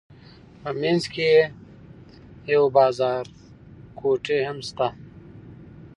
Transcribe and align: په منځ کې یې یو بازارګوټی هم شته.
په 0.61 0.69
منځ 0.81 1.03
کې 1.13 1.25
یې 1.35 1.41
یو 2.53 2.63
بازارګوټی 2.75 4.39
هم 4.47 4.57
شته. 4.67 4.87